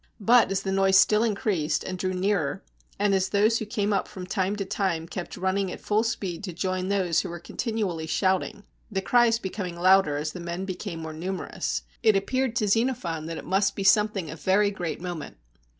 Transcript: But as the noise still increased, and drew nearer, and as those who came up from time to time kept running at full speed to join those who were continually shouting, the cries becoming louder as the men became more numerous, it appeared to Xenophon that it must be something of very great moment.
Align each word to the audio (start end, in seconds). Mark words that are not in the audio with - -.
But 0.19 0.49
as 0.51 0.63
the 0.63 0.71
noise 0.71 0.97
still 0.97 1.23
increased, 1.23 1.83
and 1.83 1.95
drew 1.95 2.15
nearer, 2.15 2.63
and 2.97 3.13
as 3.13 3.29
those 3.29 3.59
who 3.59 3.67
came 3.67 3.93
up 3.93 4.07
from 4.07 4.25
time 4.25 4.55
to 4.55 4.65
time 4.65 5.07
kept 5.07 5.37
running 5.37 5.71
at 5.71 5.79
full 5.79 6.01
speed 6.01 6.43
to 6.45 6.53
join 6.53 6.87
those 6.89 7.19
who 7.21 7.29
were 7.29 7.37
continually 7.37 8.07
shouting, 8.07 8.63
the 8.89 9.03
cries 9.03 9.37
becoming 9.37 9.79
louder 9.79 10.17
as 10.17 10.31
the 10.33 10.39
men 10.39 10.65
became 10.65 11.01
more 11.03 11.13
numerous, 11.13 11.83
it 12.01 12.15
appeared 12.15 12.55
to 12.55 12.67
Xenophon 12.67 13.27
that 13.27 13.37
it 13.37 13.45
must 13.45 13.75
be 13.75 13.83
something 13.83 14.31
of 14.31 14.41
very 14.41 14.71
great 14.71 14.99
moment. 14.99 15.37